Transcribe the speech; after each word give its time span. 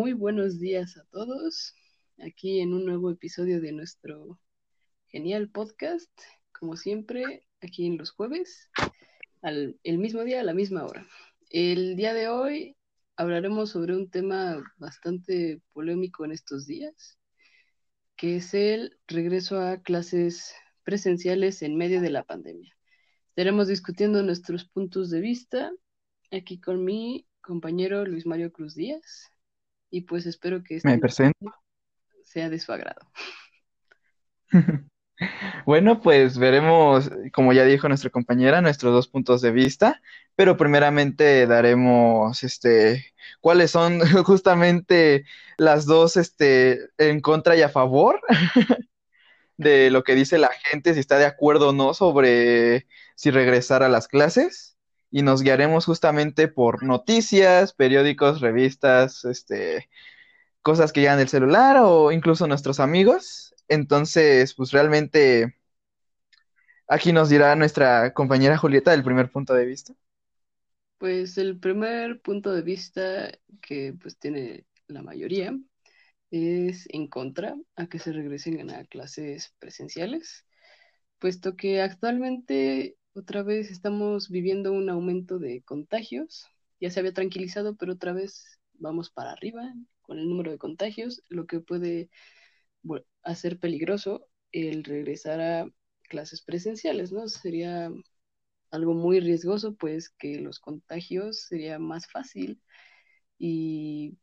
muy 0.00 0.14
buenos 0.14 0.58
días 0.58 0.96
a 0.96 1.04
todos. 1.10 1.74
Aquí 2.24 2.60
en 2.60 2.72
un 2.72 2.86
nuevo 2.86 3.10
episodio 3.10 3.60
de 3.60 3.70
nuestro 3.72 4.40
genial 5.08 5.50
podcast, 5.50 6.10
como 6.58 6.74
siempre, 6.78 7.46
aquí 7.60 7.84
en 7.84 7.98
los 7.98 8.10
jueves, 8.10 8.70
al, 9.42 9.78
el 9.82 9.98
mismo 9.98 10.24
día, 10.24 10.40
a 10.40 10.44
la 10.44 10.54
misma 10.54 10.86
hora. 10.86 11.06
El 11.50 11.96
día 11.96 12.14
de 12.14 12.28
hoy 12.28 12.78
hablaremos 13.16 13.72
sobre 13.72 13.94
un 13.94 14.08
tema 14.08 14.64
bastante 14.78 15.60
polémico 15.74 16.24
en 16.24 16.32
estos 16.32 16.66
días, 16.66 17.18
que 18.16 18.36
es 18.36 18.54
el 18.54 18.98
regreso 19.06 19.60
a 19.60 19.82
clases 19.82 20.54
presenciales 20.82 21.60
en 21.60 21.76
medio 21.76 22.00
de 22.00 22.08
la 22.08 22.24
pandemia. 22.24 22.74
Estaremos 23.28 23.68
discutiendo 23.68 24.22
nuestros 24.22 24.64
puntos 24.64 25.10
de 25.10 25.20
vista 25.20 25.70
aquí 26.30 26.58
con 26.58 26.86
mi 26.86 27.26
compañero 27.42 28.06
Luis 28.06 28.24
Mario 28.24 28.50
Cruz 28.50 28.74
Díaz 28.74 29.30
y 29.90 30.02
pues 30.02 30.26
espero 30.26 30.62
que 30.62 30.80
Me 30.84 30.92
este 30.92 30.98
presento. 30.98 31.54
sea 32.24 32.48
de 32.48 32.58
su 32.58 32.72
agrado. 32.72 33.00
Bueno, 35.66 36.00
pues 36.00 36.38
veremos, 36.38 37.10
como 37.32 37.52
ya 37.52 37.64
dijo 37.64 37.88
nuestra 37.88 38.08
compañera, 38.10 38.62
nuestros 38.62 38.92
dos 38.92 39.06
puntos 39.06 39.42
de 39.42 39.50
vista, 39.50 40.00
pero 40.34 40.56
primeramente 40.56 41.46
daremos, 41.46 42.42
este, 42.42 43.12
cuáles 43.40 43.70
son 43.70 44.00
justamente 44.24 45.24
las 45.58 45.84
dos, 45.84 46.16
este, 46.16 46.88
en 46.96 47.20
contra 47.20 47.56
y 47.56 47.62
a 47.62 47.68
favor 47.68 48.20
de 49.58 49.90
lo 49.90 50.02
que 50.04 50.14
dice 50.14 50.38
la 50.38 50.50
gente, 50.64 50.94
si 50.94 51.00
está 51.00 51.18
de 51.18 51.26
acuerdo 51.26 51.68
o 51.68 51.72
no 51.72 51.92
sobre 51.92 52.86
si 53.14 53.30
regresar 53.30 53.82
a 53.82 53.88
las 53.90 54.08
clases, 54.08 54.69
y 55.10 55.22
nos 55.22 55.42
guiaremos 55.42 55.86
justamente 55.86 56.48
por 56.48 56.82
noticias, 56.82 57.72
periódicos, 57.72 58.40
revistas, 58.40 59.24
este, 59.24 59.88
cosas 60.62 60.92
que 60.92 61.00
llegan 61.00 61.18
del 61.18 61.28
celular 61.28 61.78
o 61.80 62.12
incluso 62.12 62.46
nuestros 62.46 62.80
amigos. 62.80 63.54
Entonces, 63.68 64.54
pues 64.54 64.70
realmente 64.72 65.56
aquí 66.86 67.12
nos 67.12 67.28
dirá 67.28 67.54
nuestra 67.56 68.12
compañera 68.12 68.56
Julieta 68.56 68.94
el 68.94 69.04
primer 69.04 69.30
punto 69.30 69.54
de 69.54 69.64
vista. 69.64 69.94
Pues 70.98 71.38
el 71.38 71.58
primer 71.58 72.20
punto 72.20 72.52
de 72.52 72.62
vista 72.62 73.32
que 73.62 73.94
pues 74.00 74.18
tiene 74.18 74.66
la 74.86 75.02
mayoría 75.02 75.56
es 76.30 76.86
en 76.90 77.08
contra 77.08 77.56
a 77.76 77.86
que 77.86 77.98
se 77.98 78.12
regresen 78.12 78.70
a 78.70 78.84
clases 78.84 79.54
presenciales, 79.58 80.46
puesto 81.18 81.56
que 81.56 81.80
actualmente 81.80 82.96
otra 83.14 83.42
vez 83.42 83.70
estamos 83.70 84.28
viviendo 84.30 84.72
un 84.72 84.88
aumento 84.90 85.38
de 85.38 85.62
contagios. 85.62 86.46
Ya 86.80 86.90
se 86.90 87.00
había 87.00 87.12
tranquilizado, 87.12 87.76
pero 87.76 87.92
otra 87.94 88.12
vez 88.12 88.60
vamos 88.74 89.10
para 89.10 89.32
arriba 89.32 89.74
con 90.02 90.18
el 90.18 90.28
número 90.28 90.50
de 90.50 90.58
contagios, 90.58 91.22
lo 91.28 91.46
que 91.46 91.60
puede 91.60 92.10
hacer 93.22 93.58
peligroso 93.58 94.26
el 94.52 94.84
regresar 94.84 95.40
a 95.40 95.70
clases 96.08 96.42
presenciales, 96.42 97.12
¿no? 97.12 97.28
Sería 97.28 97.90
algo 98.70 98.94
muy 98.94 99.20
riesgoso, 99.20 99.74
pues 99.76 100.10
que 100.10 100.40
los 100.40 100.60
contagios 100.60 101.42
sería 101.42 101.78
más 101.78 102.08
fácil 102.10 102.60
y, 103.38 104.18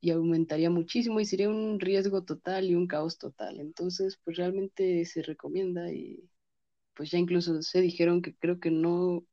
y 0.00 0.10
aumentaría 0.12 0.70
muchísimo 0.70 1.20
y 1.20 1.26
sería 1.26 1.50
un 1.50 1.80
riesgo 1.80 2.24
total 2.24 2.66
y 2.66 2.76
un 2.76 2.86
caos 2.88 3.18
total. 3.18 3.60
Entonces, 3.60 4.18
pues 4.24 4.36
realmente 4.38 5.04
se 5.06 5.22
recomienda 5.22 5.92
y 5.92 6.30
pues 7.00 7.10
ya 7.12 7.16
incluso 7.16 7.62
se 7.62 7.80
dijeron 7.80 8.20
que 8.20 8.34
creo 8.34 8.60
que 8.60 8.70
no 8.70 9.24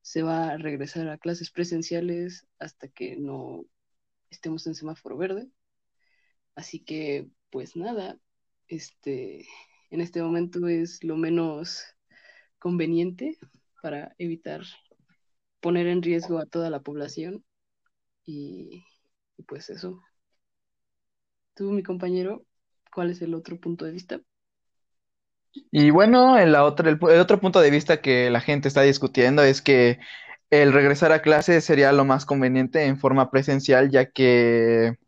se 0.00 0.22
va 0.22 0.48
a 0.48 0.56
regresar 0.56 1.10
a 1.10 1.18
clases 1.18 1.50
presenciales 1.50 2.46
hasta 2.58 2.88
que 2.88 3.18
no 3.18 3.66
estemos 4.30 4.66
en 4.66 4.74
semáforo 4.74 5.18
verde. 5.18 5.50
Así 6.54 6.80
que, 6.82 7.28
pues 7.50 7.76
nada, 7.76 8.18
este, 8.66 9.46
en 9.90 10.00
este 10.00 10.22
momento 10.22 10.66
es 10.68 11.04
lo 11.04 11.18
menos 11.18 11.84
conveniente 12.58 13.36
para 13.82 14.14
evitar 14.16 14.62
poner 15.60 15.88
en 15.88 16.00
riesgo 16.00 16.38
a 16.38 16.46
toda 16.46 16.70
la 16.70 16.80
población 16.80 17.44
y, 18.24 18.86
y 19.36 19.42
pues 19.42 19.68
eso. 19.68 20.00
Tú, 21.52 21.72
mi 21.72 21.82
compañero, 21.82 22.46
¿cuál 22.90 23.10
es 23.10 23.20
el 23.20 23.34
otro 23.34 23.60
punto 23.60 23.84
de 23.84 23.92
vista? 23.92 24.22
Y 25.70 25.90
bueno, 25.90 26.38
el, 26.38 26.54
otro 26.54 27.40
punto 27.40 27.60
de 27.60 27.70
vista 27.70 28.00
que 28.00 28.30
la 28.30 28.40
gente 28.40 28.68
está 28.68 28.82
discutiendo 28.82 29.42
es 29.42 29.62
que 29.62 29.98
el 30.50 30.72
regresar 30.72 31.12
a 31.12 31.22
clases 31.22 31.64
sería 31.64 31.92
lo 31.92 32.04
más 32.04 32.26
conveniente 32.26 32.84
en 32.84 32.98
forma 32.98 33.30
presencial, 33.30 33.90
ya 33.90 34.10
que, 34.10 34.98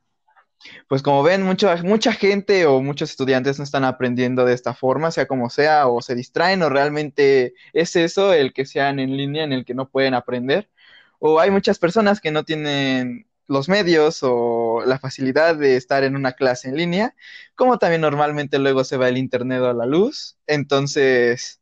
pues 0.88 1.02
como 1.02 1.22
ven, 1.22 1.42
mucha, 1.42 1.76
mucha 1.82 2.12
gente 2.12 2.66
o 2.66 2.82
muchos 2.82 3.10
estudiantes 3.10 3.58
no 3.58 3.64
están 3.64 3.84
aprendiendo 3.84 4.44
de 4.44 4.54
esta 4.54 4.74
forma, 4.74 5.10
sea 5.10 5.26
como 5.26 5.50
sea, 5.50 5.88
o 5.88 6.02
se 6.02 6.14
distraen, 6.14 6.62
o 6.62 6.70
realmente 6.70 7.54
es 7.72 7.96
eso, 7.96 8.32
el 8.32 8.52
que 8.52 8.66
sean 8.66 8.98
en 9.00 9.16
línea 9.16 9.44
en 9.44 9.52
el 9.52 9.64
que 9.64 9.74
no 9.74 9.88
pueden 9.88 10.14
aprender. 10.14 10.70
O 11.18 11.40
hay 11.40 11.50
muchas 11.50 11.78
personas 11.78 12.20
que 12.20 12.30
no 12.30 12.44
tienen 12.44 13.26
los 13.46 13.68
medios 13.68 14.20
o 14.22 14.82
la 14.86 14.98
facilidad 14.98 15.56
de 15.56 15.76
estar 15.76 16.04
en 16.04 16.16
una 16.16 16.32
clase 16.32 16.68
en 16.68 16.76
línea, 16.76 17.14
como 17.54 17.78
también 17.78 18.00
normalmente 18.00 18.58
luego 18.58 18.84
se 18.84 18.96
va 18.96 19.08
el 19.08 19.18
internet 19.18 19.62
a 19.62 19.72
la 19.74 19.86
luz. 19.86 20.38
Entonces, 20.46 21.60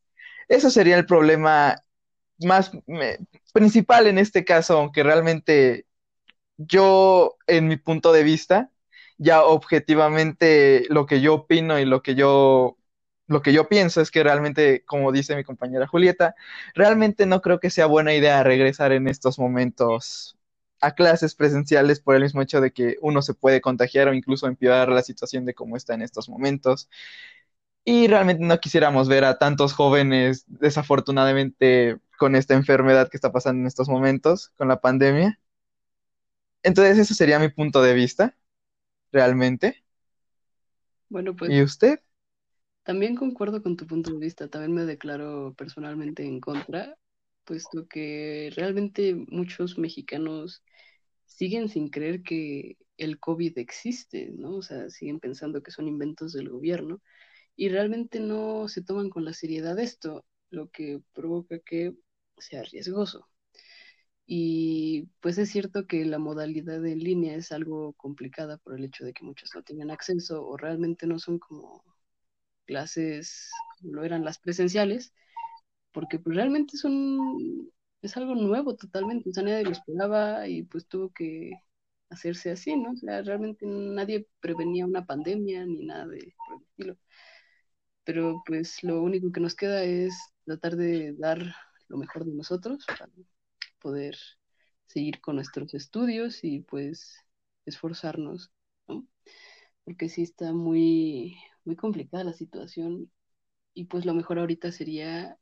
eso 0.48 0.70
sería 0.70 0.96
el 0.98 1.06
problema 1.06 1.84
más 2.40 2.72
principal 3.52 4.06
en 4.06 4.18
este 4.18 4.44
caso, 4.44 4.78
aunque 4.78 5.02
realmente 5.02 5.86
yo, 6.56 7.36
en 7.46 7.68
mi 7.68 7.76
punto 7.76 8.12
de 8.12 8.22
vista, 8.24 8.70
ya 9.18 9.44
objetivamente 9.44 10.86
lo 10.90 11.06
que 11.06 11.20
yo 11.20 11.34
opino 11.34 11.78
y 11.78 11.84
lo 11.84 12.02
que 12.02 12.14
yo, 12.14 12.78
lo 13.26 13.42
que 13.42 13.52
yo 13.52 13.68
pienso 13.68 14.00
es 14.00 14.10
que 14.10 14.22
realmente, 14.22 14.84
como 14.84 15.12
dice 15.12 15.36
mi 15.36 15.44
compañera 15.44 15.86
Julieta, 15.86 16.34
realmente 16.74 17.26
no 17.26 17.40
creo 17.42 17.60
que 17.60 17.70
sea 17.70 17.86
buena 17.86 18.14
idea 18.14 18.42
regresar 18.42 18.92
en 18.92 19.08
estos 19.08 19.38
momentos 19.38 20.36
a 20.82 20.94
clases 20.94 21.34
presenciales 21.36 22.00
por 22.00 22.16
el 22.16 22.22
mismo 22.24 22.42
hecho 22.42 22.60
de 22.60 22.72
que 22.72 22.98
uno 23.02 23.22
se 23.22 23.34
puede 23.34 23.62
contagiar 23.62 24.08
o 24.08 24.14
incluso 24.14 24.48
empeorar 24.48 24.90
la 24.90 25.02
situación 25.02 25.46
de 25.46 25.54
cómo 25.54 25.76
está 25.76 25.94
en 25.94 26.02
estos 26.02 26.28
momentos. 26.28 26.90
Y 27.84 28.06
realmente 28.08 28.44
no 28.44 28.58
quisiéramos 28.60 29.08
ver 29.08 29.24
a 29.24 29.38
tantos 29.38 29.72
jóvenes 29.74 30.44
desafortunadamente 30.48 31.98
con 32.18 32.36
esta 32.36 32.54
enfermedad 32.54 33.08
que 33.10 33.16
está 33.16 33.32
pasando 33.32 33.60
en 33.62 33.66
estos 33.66 33.88
momentos, 33.88 34.50
con 34.56 34.68
la 34.68 34.80
pandemia. 34.80 35.40
Entonces, 36.62 36.98
ese 36.98 37.14
sería 37.14 37.38
mi 37.38 37.48
punto 37.50 37.82
de 37.82 37.94
vista, 37.94 38.36
realmente. 39.12 39.84
Bueno, 41.08 41.36
pues 41.36 41.52
¿Y 41.52 41.62
usted? 41.62 42.00
también 42.84 43.16
concuerdo 43.16 43.62
con 43.62 43.76
tu 43.76 43.86
punto 43.86 44.12
de 44.12 44.18
vista, 44.18 44.48
también 44.48 44.74
me 44.74 44.84
declaro 44.84 45.54
personalmente 45.56 46.24
en 46.24 46.40
contra, 46.40 46.96
puesto 47.44 47.86
que 47.88 48.50
realmente 48.56 49.14
muchos 49.28 49.78
mexicanos 49.78 50.62
siguen 51.26 51.68
sin 51.68 51.90
creer 51.90 52.22
que 52.22 52.76
el 52.98 53.18
COVID 53.20 53.58
existe, 53.58 54.30
¿no? 54.32 54.56
O 54.56 54.62
sea, 54.62 54.90
siguen 54.90 55.20
pensando 55.20 55.62
que 55.62 55.70
son 55.70 55.88
inventos 55.88 56.32
del 56.32 56.50
gobierno 56.50 57.02
y 57.56 57.68
realmente 57.68 58.20
no 58.20 58.68
se 58.68 58.82
toman 58.82 59.10
con 59.10 59.24
la 59.24 59.32
seriedad 59.34 59.78
esto, 59.78 60.24
lo 60.50 60.70
que 60.70 61.02
provoca 61.14 61.58
que 61.60 61.94
sea 62.38 62.62
riesgoso. 62.64 63.28
Y 64.26 65.08
pues 65.20 65.38
es 65.38 65.50
cierto 65.50 65.86
que 65.86 66.04
la 66.04 66.18
modalidad 66.18 66.84
en 66.86 66.98
línea 67.00 67.34
es 67.36 67.52
algo 67.52 67.92
complicada 67.94 68.58
por 68.58 68.74
el 68.78 68.84
hecho 68.84 69.04
de 69.04 69.12
que 69.12 69.24
muchos 69.24 69.50
no 69.54 69.62
tienen 69.62 69.90
acceso 69.90 70.46
o 70.46 70.56
realmente 70.56 71.06
no 71.06 71.18
son 71.18 71.38
como 71.38 71.84
clases 72.66 73.50
como 73.80 73.94
lo 73.94 74.04
eran 74.04 74.24
las 74.24 74.38
presenciales, 74.38 75.12
porque 75.92 76.18
pues 76.18 76.36
realmente 76.36 76.76
son, 76.76 77.70
es 78.02 78.16
algo 78.16 78.34
nuevo 78.34 78.74
totalmente, 78.76 79.30
o 79.30 79.32
sea, 79.32 79.42
nadie 79.44 79.64
lo 79.64 79.72
esperaba 79.72 80.48
y 80.48 80.62
pues 80.64 80.86
tuvo 80.88 81.10
que 81.12 81.52
hacerse 82.10 82.50
así, 82.50 82.76
¿no? 82.76 82.92
O 82.92 82.96
sea, 82.96 83.22
realmente 83.22 83.66
nadie 83.66 84.26
prevenía 84.40 84.86
una 84.86 85.06
pandemia 85.06 85.64
ni 85.66 85.84
nada 85.86 86.06
de 86.06 86.34
por 86.46 86.56
el 86.58 86.62
estilo, 86.64 86.98
pero 88.04 88.42
pues 88.46 88.82
lo 88.82 89.02
único 89.02 89.32
que 89.32 89.40
nos 89.40 89.54
queda 89.54 89.84
es 89.84 90.14
tratar 90.44 90.76
de 90.76 91.14
dar 91.14 91.54
lo 91.88 91.96
mejor 91.98 92.24
de 92.24 92.32
nosotros 92.32 92.84
para 92.86 93.10
poder 93.80 94.16
seguir 94.86 95.20
con 95.20 95.36
nuestros 95.36 95.74
estudios 95.74 96.44
y 96.44 96.60
pues 96.60 97.16
esforzarnos, 97.66 98.50
¿no? 98.88 99.06
Porque 99.84 100.08
sí 100.08 100.22
está 100.22 100.52
muy, 100.52 101.36
muy 101.64 101.76
complicada 101.76 102.24
la 102.24 102.32
situación 102.34 103.10
y 103.74 103.84
pues 103.86 104.04
lo 104.06 104.14
mejor 104.14 104.38
ahorita 104.38 104.72
sería 104.72 105.38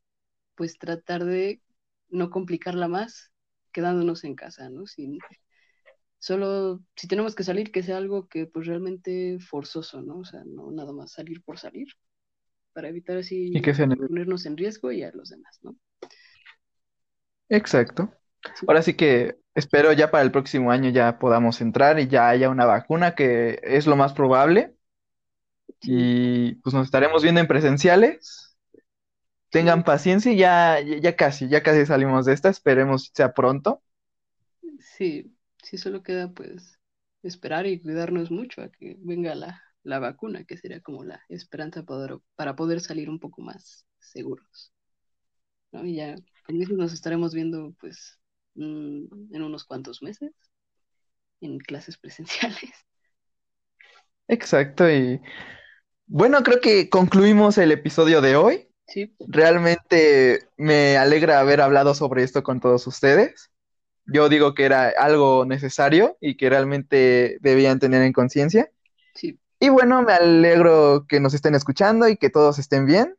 pues 0.61 0.77
tratar 0.77 1.25
de 1.25 1.59
no 2.09 2.29
complicarla 2.29 2.87
más 2.87 3.31
quedándonos 3.71 4.23
en 4.25 4.35
casa, 4.35 4.69
¿no? 4.69 4.85
Sin, 4.85 5.17
solo 6.19 6.83
si 6.95 7.07
tenemos 7.07 7.33
que 7.33 7.43
salir, 7.43 7.71
que 7.71 7.81
sea 7.81 7.97
algo 7.97 8.27
que 8.27 8.45
pues 8.45 8.67
realmente 8.67 9.39
forzoso, 9.39 10.03
¿no? 10.03 10.19
O 10.19 10.23
sea, 10.23 10.43
no 10.45 10.69
nada 10.69 10.93
más 10.93 11.13
salir 11.13 11.41
por 11.41 11.57
salir, 11.57 11.87
para 12.73 12.89
evitar 12.89 13.17
Y 13.17 13.19
así 13.21 13.51
que 13.59 13.73
ponernos 13.73 14.45
en 14.45 14.55
riesgo 14.55 14.91
y 14.91 15.01
a 15.01 15.09
los 15.13 15.29
demás, 15.29 15.57
¿no? 15.63 15.75
Exacto. 17.49 18.13
Ahora 18.67 18.83
sí 18.83 18.93
que 18.93 19.39
espero 19.55 19.93
ya 19.93 20.11
para 20.11 20.23
el 20.23 20.31
próximo 20.31 20.69
año 20.69 20.91
ya 20.91 21.17
podamos 21.17 21.59
entrar 21.61 21.99
y 21.99 22.07
ya 22.07 22.29
haya 22.29 22.51
una 22.51 22.67
vacuna, 22.67 23.15
que 23.15 23.59
es 23.63 23.87
lo 23.87 23.95
más 23.95 24.13
probable. 24.13 24.75
Y 25.81 26.53
pues 26.61 26.75
nos 26.75 26.85
estaremos 26.85 27.23
viendo 27.23 27.41
en 27.41 27.47
presenciales. 27.47 28.50
Tengan 29.51 29.83
paciencia 29.85 30.33
y 30.33 30.37
ya, 30.37 30.79
ya 30.81 31.15
casi, 31.17 31.49
ya 31.49 31.63
casi 31.63 31.85
salimos 31.87 32.25
de 32.27 32.33
esta. 32.33 32.49
Esperemos 32.49 33.11
sea 33.15 33.33
pronto. 33.33 33.83
sí, 34.79 35.35
sí, 35.63 35.77
solo 35.77 36.03
queda 36.03 36.31
pues 36.33 36.79
esperar 37.23 37.67
y 37.67 37.81
cuidarnos 37.81 38.31
mucho 38.31 38.61
a 38.61 38.71
que 38.71 38.97
venga 38.99 39.35
la, 39.35 39.61
la 39.83 39.99
vacuna, 39.99 40.43
que 40.45 40.57
sería 40.57 40.81
como 40.81 41.03
la 41.03 41.21
esperanza 41.29 41.83
para, 41.83 42.19
para 42.35 42.55
poder 42.55 42.81
salir 42.81 43.09
un 43.09 43.19
poco 43.19 43.41
más 43.41 43.85
seguros, 43.99 44.73
¿no? 45.71 45.85
Y 45.85 45.95
ya, 45.95 46.15
como 46.45 46.59
dices, 46.59 46.77
nos 46.77 46.93
estaremos 46.93 47.33
viendo 47.33 47.73
pues 47.79 48.19
mm, 48.55 49.35
en 49.35 49.41
unos 49.43 49.65
cuantos 49.65 50.01
meses 50.01 50.33
en 51.41 51.59
clases 51.59 51.97
presenciales. 51.97 52.71
Exacto. 54.27 54.89
Y 54.89 55.21
bueno, 56.07 56.43
creo 56.43 56.61
que 56.61 56.89
concluimos 56.89 57.59
el 57.59 57.73
episodio 57.73 58.21
de 58.21 58.37
hoy. 58.37 58.70
Sí, 58.91 59.13
Realmente 59.19 60.49
me 60.57 60.97
alegra 60.97 61.39
haber 61.39 61.61
hablado 61.61 61.95
sobre 61.95 62.23
esto 62.23 62.43
con 62.43 62.59
todos 62.59 62.85
ustedes. 62.87 63.51
Yo 64.05 64.29
digo 64.29 64.53
que 64.53 64.65
era 64.65 64.89
algo 64.89 65.45
necesario 65.45 66.17
y 66.19 66.35
que 66.35 66.49
realmente 66.49 67.37
debían 67.41 67.79
tener 67.79 68.01
en 68.01 68.13
conciencia. 68.13 68.69
sí, 69.15 69.39
Y 69.59 69.69
bueno, 69.69 70.01
me 70.01 70.13
alegro 70.13 71.05
que 71.07 71.19
nos 71.19 71.33
estén 71.33 71.55
escuchando 71.55 72.07
y 72.09 72.17
que 72.17 72.29
todos 72.29 72.59
estén 72.59 72.85
bien. 72.85 73.15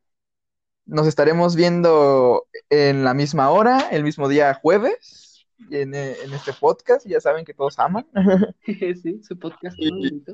Nos 0.85 1.07
estaremos 1.07 1.57
viendo 1.57 2.47
en 2.69 3.05
la 3.05 3.15
misma 3.15 3.51
hora, 3.51 3.89
el 3.91 4.03
mismo 4.03 4.29
día 4.29 4.53
jueves, 4.55 5.47
en, 5.71 5.95
eh, 5.95 6.17
en 6.25 6.33
este 6.35 6.53
podcast. 6.53 7.07
Ya 7.07 7.21
saben 7.21 7.45
que 7.45 7.55
todos 7.55 7.79
aman. 7.79 8.07
sí, 8.67 9.23
su 9.23 9.39
podcast 9.39 9.77
Y, 9.79 10.25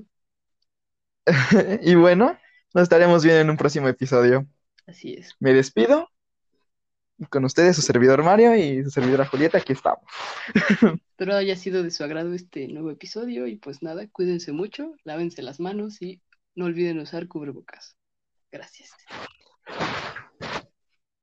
y 1.82 1.94
bueno, 1.94 2.37
nos 2.75 2.82
estaremos 2.82 3.23
viendo 3.23 3.43
en 3.43 3.50
un 3.50 3.56
próximo 3.56 3.88
episodio. 3.88 4.46
Así 4.88 5.12
es. 5.12 5.37
Me 5.38 5.52
despido. 5.52 6.08
Con 7.31 7.44
ustedes, 7.44 7.76
su 7.76 7.82
servidor 7.82 8.23
Mario 8.23 8.56
y 8.56 8.82
su 8.85 8.90
servidora 8.90 9.26
Julieta, 9.26 9.58
aquí 9.58 9.73
estamos. 9.73 10.00
Espero 11.11 11.35
haya 11.35 11.56
sido 11.56 11.82
de 11.82 11.90
su 11.90 12.05
agrado 12.05 12.32
este 12.32 12.69
nuevo 12.69 12.90
episodio 12.90 13.46
y 13.46 13.56
pues 13.56 13.82
nada, 13.82 14.06
cuídense 14.06 14.52
mucho, 14.52 14.94
lávense 15.05 15.43
las 15.43 15.61
manos 15.61 16.00
y 16.00 16.23
no 16.55 16.67
olviden 16.67 17.00
usar 17.00 17.29
cubrebocas. 17.29 17.96
Gracias. 18.50 18.93